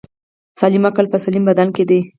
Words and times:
سالم 0.59 0.83
عقل 0.89 1.05
په 1.11 1.17
سلیم 1.23 1.43
بدن 1.49 1.67
کی 1.75 1.83
دی 1.89 1.99